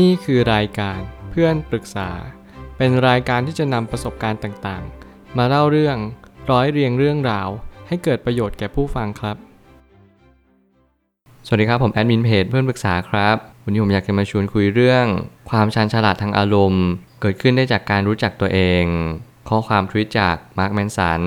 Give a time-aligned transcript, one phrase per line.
[0.00, 2.10] นี่คือรายการเพื่อนปรึกษา
[2.76, 5.96] เป็นรายการที่จะนำประสบการณ์ต่างๆ มาเล่าเรื่อง
[6.50, 7.48] ร้อยเรียงเรื่องราว
[7.88, 9.36] ให้เกิดประโยชน์แก่ผู้ฟังครับ
[11.46, 15.04] สวัสดีครับผมแอดมินเพจเพื่อนปรึกษาครับวันนี้ผมอยากจะมาชวนคุยเรื่อง
[15.50, 16.84] ความชาญฉลาดทางอารมณ์
[17.20, 18.84] เกิดขึ้นได้จากการรู้จักตัวเอง
[19.48, 21.22] ข้อความทวิตจากมาร์คแมนสัน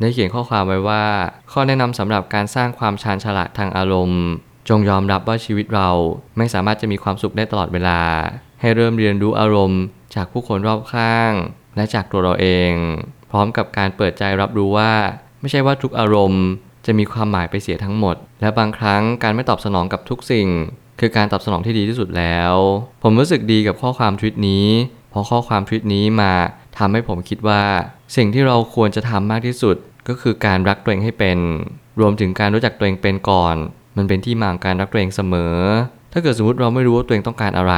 [0.00, 1.04] ได้เขียนข้อความไว้ว่า
[1.52, 4.22] ข้อแนะนำสำหรับการสร้างความชาญฉลาดทางอารมณ์
[4.68, 5.88] จงยอมรับว่าชีวิตเรา
[6.36, 8.00] ไม่สามารถจะมีความสุขได้ตลอดเวลา
[8.60, 9.82] ให้เริ่มเรียนรู้อารมณ์
[10.14, 11.32] จากผู้คนรอบข้าง
[11.76, 12.72] และจากตัวเราเอง
[13.30, 14.92] พร้อมกับการเปิดใจรับรู้ว่า
[15.40, 16.44] ไม่ใช่ว่าทุกอารมณ์
[16.86, 20.48] จะมีความหมายไปเสียทั้งหมด และบางครั้งการไม่ตอบสนองกับทุกสิ่ง
[21.00, 22.54] คือการตอบสนองที่ดีที่สุดแล้ว
[23.02, 24.66] ผมรู้สึกดีกับข้อความทวิตนี้
[25.10, 26.32] เพราะข้อความทวิตนี้มา
[26.78, 27.62] ทำให้ผมคิดว่า
[28.16, 29.76] สิ่งที่เราควรจะทำมากที่สุด
[30.08, 31.38] ก็คือการรักตัวเองให้เป็น
[32.00, 33.56] รวมถึงการรู้จักตัวเองเป็นก่อน
[33.96, 35.56] มันเป็นที่มาของการรักตัวเองเสมอ
[36.12, 37.74] ถ้าเกิดสมมติเราไม่รู้ว่าตัวเองต้องการอะไร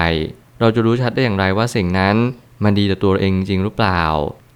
[0.60, 2.16] เราจะรู้ชัดได้อย่างไรว่าสิ่งนั้น
[2.64, 4.02] มันดีต่อตัวเองจริงหรือเปล่า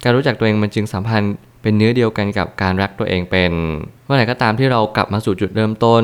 [0.03, 3.51] การรู้จักตัวเองมันจึงสัมพันธ์เป็นเนื้อเดียวกันกับการรักตัวเองเป็น
[4.05, 6.03] เมื่อไหร่ก็ตามที่เรากลับมาสู่จุดเริ่มต้น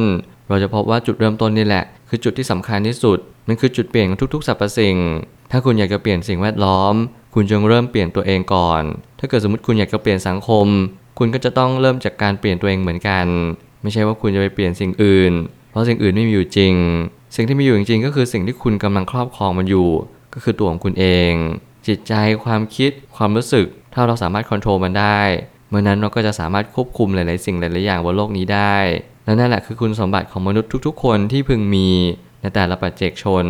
[0.49, 4.97] เราจะพบว่าจุดเริ่มต้นนี่แหละ คือจุดที่สำคัญที่สุด มันคือจุดเปลี่ยนของทุกๆสรรพสิ่ง
[5.51, 6.93] ถ้าคุณอยากจะเปลี่ยนสิ่งแวดล้อม
[7.33, 8.81] คุณจงเริ่มเปลี่ยนตัวเองก่อน
[9.19, 10.67] ถ้าเกิดสมมติคุณอยากจะเปลี่ยนสังคม
[11.19, 13.25] คุณก็จะต้องเริ่มจากการเปลี่ยนตัวเองเหมือนกัน
[13.85, 15.33] ไม่ใช่ว่าคุณจะไปเปลี่ยนสิ่งอื่น
[15.71, 16.73] เพราะสิ่งอื่นไม่มีอยู่จริง
[17.35, 19.89] สิ่งที่มีอยู่จริงก็คือสิ่งที่คุณกำลังครอบครองมันอยู่
[20.33, 21.31] ก็คือตัวของคุณเอง
[21.87, 25.19] จิตใจความคิดความรู้สึก ถ้าเราสามารถควบคุมมันได้
[25.69, 28.75] เมื่อนั้นเราก็จะสามารถควบคุมหลาย ๆ สิ่งหลาย ๆ อย่างบนโลกนี้ได้
[29.25, 31.89] และนั่นแหละคือคุณสมบัติของมนุษย์ทุก ๆ คนที่พึงมี
[32.41, 33.45] ในแต่ละปัจเจกชน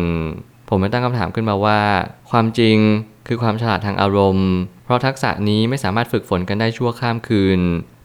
[0.68, 1.80] ผมไม่ตั้งคำถามขึ้นมาว่า
[2.30, 2.76] ความจริง
[3.26, 4.50] คือความฉลาดทางอารมณ์
[4.84, 7.60] เพราะทักษะนี้ไม่สามารถฝึกฝนกันได้ชั่วข้ามคืน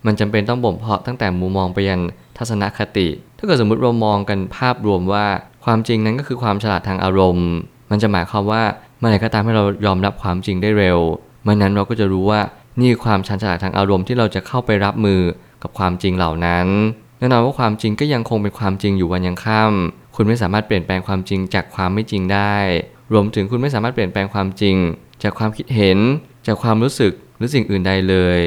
[0.06, 2.02] มันจำเป็นต้องบ่มเพาะตั้งแต่มุมมองไปยัน
[2.38, 3.08] ทัศนคติ
[3.38, 5.26] ถ้าเกิดสมมติเรามองกันภาพรวมว่า
[5.66, 7.50] ความจริงนั้นก็คือความฉลาดทางอารมณ์
[7.92, 8.64] มันจะหมายความว่า
[8.98, 11.00] เมื่อไหร่ก็ตามให้เรายอมรับความจริงได้เร็ว
[11.44, 12.42] เมื่อนั้นเราก็จะรู้ว่า
[12.80, 15.22] นี่คือความชันฉลาดทางอารมณ์ที่เราจะเข้าไปรับมือ
[15.64, 16.68] กับความจริงเหล่านั้น
[17.20, 22.56] แน่นอนว่าความจริงก็ยังคงเป็นความจริงอยู่วันยังค่ำคุณไม่สามารถเปลี่ยนแปลงความจริงจากความไม่จริงได้
[23.14, 24.76] รวมถึงคุณไม่สามารถเปลี่ยนแปลงความจริง
[25.24, 25.98] จากความคิดเห็น
[26.48, 28.40] จากความรู้สึกหรือสิ่งอื่นใดเลย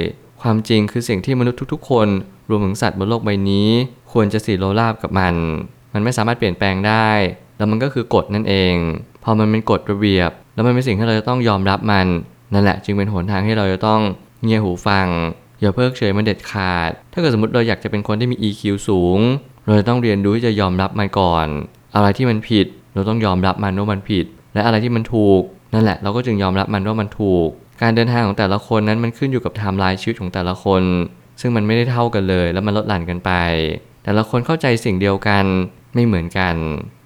[0.46, 2.08] ความจริงคือสิ่งที่มนุษย์ทุกๆ คน
[2.50, 3.68] รวมถึงสัตว์บนโลกใบนี้
[4.12, 5.34] ควรจะสีโลราบกับมัน
[5.92, 7.08] มันไม่สามารถเปลี่ยนแปลงได้
[7.56, 8.74] แล้วมันก็คือกฎนั่นเอง
[9.24, 12.06] พอมันเป็นกฎระเบียบ แล้วมันเป็นสิ่งที่เราจะต้องยอมรับมัน
[12.54, 14.00] นั่นแหละจึงเป็นหนทางที่เราจะต้อง
[14.42, 15.06] เงี่ยหูฟัง
[15.60, 19.18] อย่าเพิกเฉยมันเด็ดขาด ถ้าเกิดสมมติเราอยากจะเป็นคนที่มี EQ สูง
[19.66, 21.46] เราจะต้องเรียนรู้ที่จะยอมรับมันก่อน
[21.94, 24.24] อะไรที่มันผิด เราต้องยอมรับมันว่ามันผิด
[24.54, 25.42] และอะไรที่มันถูก
[25.74, 27.48] นั่นแหละเราก็จึงยอมรับมันว่ามันถูก
[27.82, 30.82] การเดินทางของแต่ละคนนั้นมันขึ้นอยู่กับไทม์ไลน์ชีวิตของแต่ละคน
[31.40, 33.32] ซึ่งมันไม่ได้เท่ากันเลย แล้วมันลดหลั่นกันไป
[34.04, 35.44] แต่ละคนเข้าใจสิ่งเดียวกัน
[35.94, 36.54] ไม่เหมือนกัน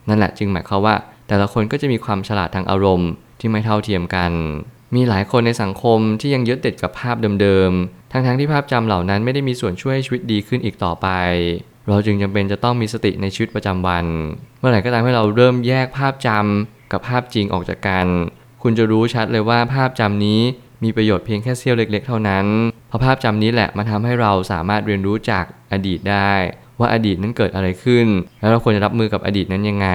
[0.09, 0.95] นั่นแหละจึงหมายความว่า
[1.29, 4.33] แต่ละคนก็จะมีความฉลาดทางอารมณ์ที่ไม่เท่าเทียมกัน
[4.95, 11.09] มีหลายคนในสังคมที่ยังยึดติดกับภาพเดิมๆ ทั้งๆที่ภาพจำเหล่านั้นไม่ได้มีส่วนช่วยให้ชีวิตดีขึ้นอีกต่อไป
[11.89, 14.07] เราจึงจำเป็นจะต้องมีสติในชีวิตประจำวัน
[14.59, 18.07] เมื่อไหร่ก็ตามให้เราเริ่มแยกภาพจำกับภาพจริงออกจากกัน
[18.63, 20.41] คุณจะรู้ชัดเลยว่าภาพจำนี้
[20.85, 22.47] มีประโยชน์เพียงแค่เสี้ยวเล็ก ๆ เท่านั้น
[22.89, 26.33] เพราะภาพจำนี้แหละมาทำให้เราสามารถเรียนรู้จากอดีตได้
[26.79, 28.07] ว่าอดีตนั้นเกิดอะไรขึ้น
[28.41, 29.89] แล้วเราควรจะรับมือกับอดีตนั้นยังไง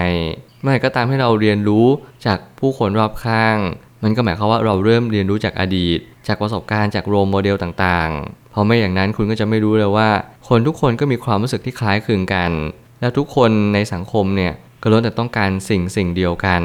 [0.62, 1.88] เมื่อไหร่ก็ตามให้เราเรียนรู้
[2.26, 3.58] จากผู้คนรอบข้าง
[4.04, 10.10] มันก็หมายความว่าเราเริ่มเรียนรู้จากอดีต จากประสบการณ์จากโรลโมเดลต่างๆ เพราะไม่อย่างนั้นคุณก็จะไม่รู้เลยว่า
[10.48, 12.52] คนทุกคนก็มีความรู้สึกที่คล้ายคลึงกัน
[13.00, 16.64] และทุกคนในสังคมเนี่ยก็ล้วนแต่ต้องการสิ่งสิ่งเดียวกัน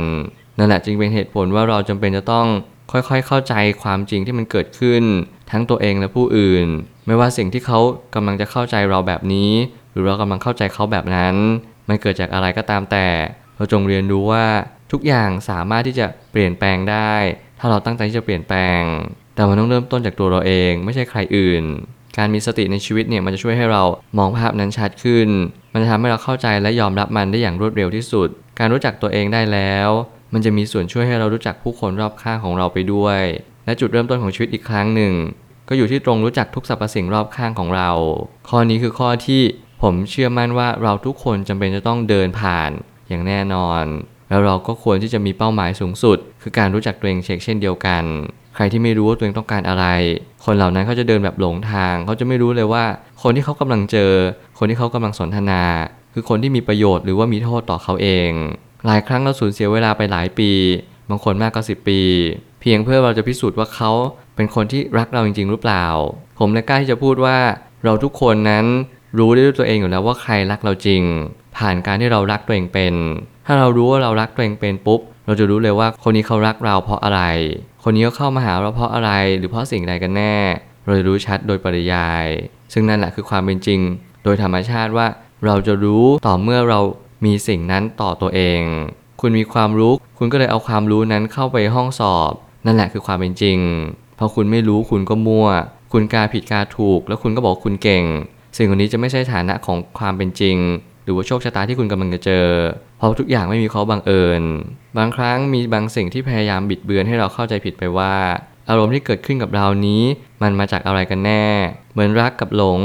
[0.59, 2.47] นั่นแหละจึงเป็นเหตุผลว่าเราจำเป็นจะต้อง
[2.93, 5.03] ค่อยๆ เข้าใจความจริงที่มันเกิดขึ้น
[5.51, 6.67] ทั้งตัวเองและผู้อื่น
[7.07, 7.79] ไม่ว่าสิ่งที่เขา
[8.15, 9.53] กำลังจะเข้าใจเราแบบนี้
[9.93, 11.35] หรือเรากำลังเข้าใจเขาแบบนั้น
[11.89, 13.07] มันเกิดจากอะไรก็ตามแต่
[13.57, 14.47] เราจงเรียนรู้ว่า
[14.93, 17.15] ทุกอย่างสามารถที่จะเปลี่ยนแปลงได้
[17.59, 18.83] ถ้าเราตั้งใจที่จะเปลี่ยนแปลง
[19.35, 21.65] แต่มันต้องเริ่มต้นจากตัวเราเองไม่ใช่ใครอื่น
[22.17, 23.83] การมีสติในชีวิตเนี่ยมันจะช่วยให้เรา
[24.19, 25.29] มองภาพนั้นชัดขึ้น
[25.73, 29.89] มันจะทำให้เราเข้าใจและยอมรับมันได้อย่างรวดเร็วที่สุด การรู้จักตัวเองได้แล้ว
[30.33, 33.21] มันจะมีส่วนช่วยให้เรารู้จักผู้คนรอบข้างของเราไปด้วย
[33.65, 35.13] และจุดเริ่มต้นของชีวิตอีกครั้งหนึ่ง
[35.69, 37.91] ก็อยู่ที่ตรงรู้จักทุกสรรพสิ่งรอบข้างของเรา
[38.49, 39.43] ข้อนี้คือข้อที่
[39.83, 42.71] ผมเชื่อมั่นว่าเราทุกคนจำเป็นจะต้องเดินผ่าน
[43.09, 43.85] อย่างแน่นอน
[44.29, 48.05] แล้วเราก็ควรที่จะมีเป้าหมายสูงสุด คือการรู้จักตัวเองเช็คเช่นเดียวกัน
[48.55, 49.85] ใครที่ไม่รู้ว่าตัวเองต้องการอะไร
[50.45, 52.85] คนเหล่านั้นเขาจะเดินแบบหลงทาง เขาจะไม่รู้เลยว่า
[53.23, 54.13] คนที่เขากำลังเจอ
[54.59, 55.63] คนที่เขากำลังสนทนา
[56.15, 58.31] คือคนที่มีประโยชน์หรือว่ามีโทษต่อเขาเอง
[58.87, 60.51] หลายครั้งเราสูญเสียเวลาไปหลายปี
[61.11, 62.01] บางคนมากกว่าสิปี
[62.61, 63.91] เพียงเพื่อเราจะพิสูจน์ว่าเขา
[64.37, 65.87] เป็นคนที่รักเราจริง ๆ หรือเปล่า
[66.39, 67.39] ผมเลยกล้าที่จะพูดว่า
[67.85, 68.67] เราทุกคนนั้น
[69.19, 71.03] รู้ได้ด้วยตัวเองอยู่แล้วว่าใครรักเราจริง
[71.57, 72.95] ผ่านการที่เรารักตัวเองเป็น
[73.47, 77.21] ถ้าเรารู้ว่าเรารักตัวเองเป็นปุ๊บ เราจะรู้เลยว่าคนนี้เขารักเราเพราะอะไร
[77.85, 80.37] คนนี้เขาเข้ามาหาเราเพราะอะไร หรือเพราะสิ่งใดกันแน่
[80.85, 82.27] เราจะรู้ชัดโดยปริยาย
[82.73, 83.81] ซึ่งนั่นแหละคือความเป็นจริง
[84.25, 85.07] โดยธรรมชาติว่า
[85.47, 86.81] เราจะรู้ต่อเมื่อเรา
[87.25, 88.63] มีสิ่งนั้นต่อตัวเอง
[89.21, 92.33] คุณมีความรู้ คุณก็เลยเอาความรู้นั้นเข้าไปห้องสอบ
[92.67, 93.59] นั่นแหละคือความเป็นจริง
[94.19, 95.49] พอคุณไม่รู้คุณก็มั่ว
[95.93, 98.05] คุณกาผิดกาถูก แล้วคุณก็บอกคุณเก่ง
[98.57, 100.57] สิ่งเหล่านี้จะไม่ใช่ฐานะของความเป็นจริง
[101.05, 102.47] หรือว่าโชคชะตาที่คุณกำลังจะเจอ
[102.99, 104.43] เพราะทุกอย่างไม่มีข้อบังเอิญ
[104.99, 108.15] บางครั้งมีบางสิ่งที่พยายามบิดเบือนให้เราเข้าใจผิดไปว่า
[108.69, 110.03] อารมณ์ที่เกิดขึ้นกับเรานี้
[110.43, 111.47] มันมาจากอะไรกันแน่
[111.93, 112.81] เหมือนรักกับหลง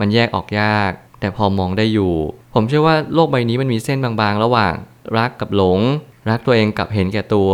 [0.00, 2.12] มันแยกออกยาก แต่พอมองได้อยู่
[2.54, 4.74] ผมเชื่อว่าโลกใบนี้มันมีเส้นบางๆ ระหว่าง
[5.18, 5.80] รักกับหลง
[6.30, 7.50] รักตัวเองกับเห็นแก่ตัว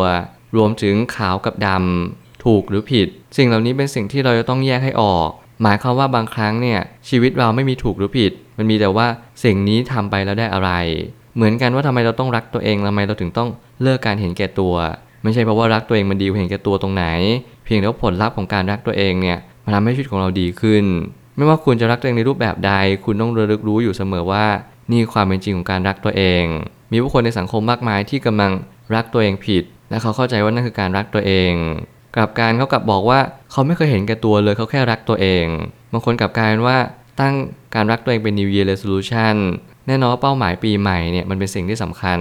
[0.57, 5.29] รวมถึงขาวกับดำถูกหรือผิด สิ่งเหล่านี้เป็นสิ่งที่เราจะต้องแยกให้ออก
[5.63, 9.07] หมายความว่าบางครั้งเนี่ยชีวิตเราไม่มีถูกหรือผิด มันมีแต่ว่า
[9.45, 10.71] สิ่งนี้ทำไปแล้วได้อะไร
[11.37, 13.49] เหมือนกันว่าทำไมเราต้องรักตัวเองทำไมเราถึงต้อง
[13.83, 14.75] เลิกการเห็นแก่ตัว
[15.23, 17.05] ไม่ใช่เพราะว่ารักตัวเองมันดีเห็นแก่ตัวตรงไหน
[17.65, 20.85] เพียงแต่ว่าผลลัพธ์ของการรักตัวเองเนี่ยมันทำให้ชีวิตของเราดีขึ้น
[21.37, 22.73] ไม่ว่าคุณจะรักตัวเองในรูปแบบใด
[23.05, 24.47] คุณต้องระลึกรู้อยู่เสมอว่า
[24.91, 26.45] นี่ความเป็นจริงของการรักตัวเอง
[26.93, 28.53] มีผู้คนในสังคมมากมายที่กำลัง
[28.95, 31.53] รักตัวเองผิด และเขาเข้าใจว่านั่นคือการรักตัวเอง
[32.17, 33.21] กลับการเขากลับบอกว่า
[33.51, 35.47] เขาไม่เคยเห็นแก่ตัวเลยเขาแค่รักตัวเอง
[35.93, 36.79] บางคนกลับกลายเป็นว่า
[37.21, 37.35] ตั้ง
[37.75, 39.35] การรักตัวเองเป็น New Year Resolution
[39.87, 42.19] แน่นอนว่าเป้าหมายปีใหม่เนี่ยมันเป็นสิ่งที่สำคัญ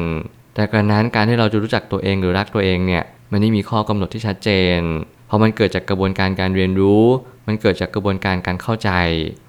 [0.55, 4.79] แต่กระนั้นการที่เราจะรู้จักตัวเองหรือรักตัวเองเนี่ยมันไม่มีข้อกำหนดที่ชัดเจน
[5.27, 7.05] เพราะมันเกิดจากกระบวนการการเรียนรู้
[7.47, 8.89] มันเกิดจากกระบวนการการเข้าใจ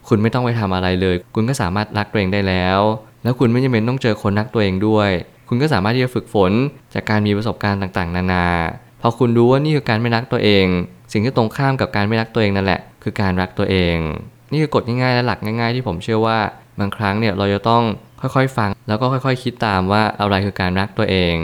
[0.08, 2.80] คุณไม่ต้องไปทำอะไรเลย คุณก็สามารถรักตัวเองได้แล้ว
[3.22, 5.10] แล้วคุณไม่จำเป็นต้องเจอคนรักตัวเองด้วย
[5.48, 6.52] คุณก็สามารถที่จะฝึกฝน
[6.94, 8.46] จากการมีประสบการณ์ต่างๆ นานา
[9.00, 10.66] พอคุณรู้ว่านี่คือการไม่รักตัวเอง
[11.12, 13.96] สิ่งที่ตรงข้ามกับการไม่รักตัวเองนั่นแหละ คือการรักตัวเอง
[14.52, 16.38] นี่คือกฎง่ายๆและหลักง่าย ๆ ที่ผมเชื่อว่า
[16.80, 17.82] บางครั้งเนี่ยเราจะต้อง
[18.20, 21.34] ค่อยๆ ฟัง แล้วก็ค่อยๆ คิดตามว่าอะไรคือการรักตัวเอง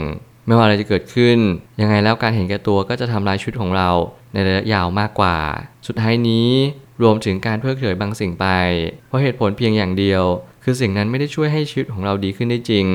[0.49, 1.37] ไม่ว่าอะไรจะเกิดขึ้น
[1.81, 3.89] ยังไงแล้วการเห็นแก่ตัวก็จะทำลายชีวิตของเรา
[4.33, 5.37] ในระยะยาวมากกว่า
[5.87, 6.49] สุดท้ายนี้
[7.01, 8.47] รวมถึงการเพิกเฉยบางสิ่งไป
[9.07, 10.23] เพราะเหตุผลเพียงอย่างเดียว
[10.63, 12.87] คือสิ่งนั้นไม่ได้ช่วยให้ชีวิตของเราดีขึ้นได้จริง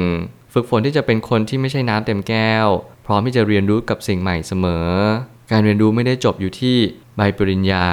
[0.52, 2.66] ฝึกฝนที่จะเป็นคนที่ไม่ใช่น้ำเต็มแก้ว
[3.06, 4.88] พร้อมที่จะเรียนรู้กับสิ่งใหม่เสมอ
[5.50, 6.76] การเรียนรู้ไม่ได้จบอยู่ที่
[7.16, 7.86] ใบปริญญา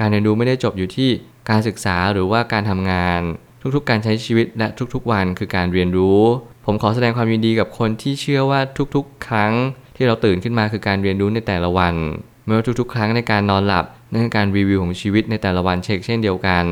[0.00, 1.10] การเรียนรู้ไม่ได้จบอยู่ที่
[1.50, 3.20] การศึกษาหรือว่าการทำงาน
[3.76, 6.22] ทุกๆ การใช้ชีวิตและทุกๆ วันคือการเรียนรู้
[6.68, 8.60] ผมขอแสดงความยินดีกับคนที่เชื่อว่า
[8.94, 9.52] ทุกๆ ครั้ง
[9.96, 11.94] ที่เราตื่นขึ้นมาคือการเรียนรู้ในแต่ละวัน
[12.44, 16.64] ไม่ว่าทุกๆ ครั้งในการนอนหลับนั่นคือการรีวิวของชีวิตในแต่ละวันเช็คเช่นเดียวกัน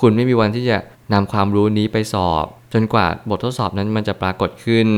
[0.00, 0.78] คุณไม่มีวันที่จะ
[1.12, 4.88] นำความรู้นี้ไปสอบ จนกว่าบททดสอบนั้นมันจะปรากฏขึ้น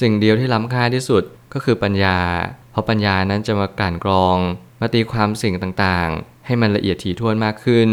[0.00, 2.18] สิ่งเดียวที่ล้ำค่าที่สุดก็คือปัญญา
[2.70, 4.36] เพราะปัญญานั้นจะมากลั่นกรอง
[4.80, 7.88] มาตีความสิ่งต่างๆ ให้มันละเอียดถี่ถ้วนมากขึ้น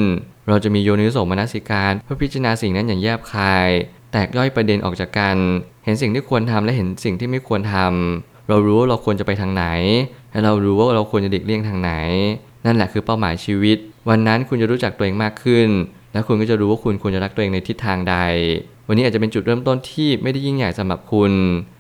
[0.48, 3.69] เราจะมีโยนิโสมนสิการเพื่อพิจารณาสิ่งนั้นอย่างแยบคาย
[4.12, 5.38] แตกย่อยประเด็นออกจากกัน
[5.87, 9.65] เห็นสิ่งที่ควรทำและเห็นสิ่งที่ไม่ควรทำเรารู้ว่าเราควรจะไปทางไหน
[10.31, 11.91] และเรารู้ว่าเราควรจะเด็กเลี่ยงทางไหน
[12.65, 13.77] นั่นแหละคือเป้าหมายชีวิต
[14.09, 15.67] วันนั้นคุณจะรู้จักตัวเองมากขึ้น
[16.13, 18.15] และคุณก็จะรู้ว่าคุณควรจะรักตัวเองในทิศทางใด
[18.87, 21.31] วันนี้อาจจะเป็นจุดเริ่มต้นที่ไม่ได้ยิ่งใหญ่สำหรับคุณ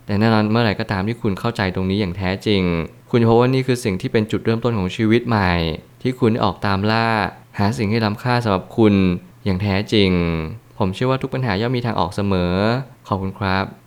[0.05, 2.61] แต่แน่นอนเมื่อไหร่ก็ตามที่คุณเข้าใจตรงนี้อย่างแท้จริง
[3.09, 5.53] คุณจะพบว่านี่คือสิ่งที่เป็นจุดเริ่มต้นของชีวิตใหม่
[6.01, 7.07] ที่คุณได้ออกตามล่า
[7.59, 8.93] หาสิ่งที่ล้ำค่าสำหรับคุณ
[9.45, 10.11] อย่างแท้จริง
[10.77, 12.53] ผมเชื่อว่าทุกปัญหาย่อมมีทางออกเสมอ
[13.07, 13.86] ขอบคุณครับ